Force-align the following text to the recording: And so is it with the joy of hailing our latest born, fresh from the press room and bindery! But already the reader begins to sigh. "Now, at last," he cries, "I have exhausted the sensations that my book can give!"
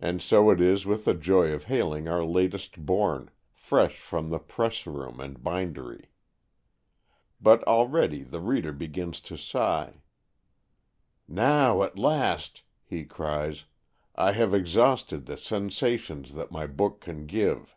And 0.00 0.20
so 0.20 0.50
is 0.50 0.80
it 0.84 0.88
with 0.88 1.04
the 1.04 1.14
joy 1.14 1.52
of 1.52 1.62
hailing 1.70 2.08
our 2.08 2.24
latest 2.24 2.84
born, 2.84 3.30
fresh 3.52 3.98
from 4.00 4.28
the 4.28 4.40
press 4.40 4.84
room 4.84 5.20
and 5.20 5.40
bindery! 5.44 6.06
But 7.40 7.62
already 7.62 8.24
the 8.24 8.40
reader 8.40 8.72
begins 8.72 9.20
to 9.20 9.36
sigh. 9.38 10.02
"Now, 11.28 11.84
at 11.84 11.96
last," 11.96 12.62
he 12.84 13.04
cries, 13.04 13.62
"I 14.16 14.32
have 14.32 14.52
exhausted 14.52 15.26
the 15.26 15.36
sensations 15.36 16.34
that 16.34 16.50
my 16.50 16.66
book 16.66 17.00
can 17.00 17.26
give!" 17.26 17.76